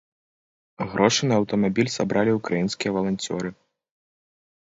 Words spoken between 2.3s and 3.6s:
ўкраінскія валанцёры.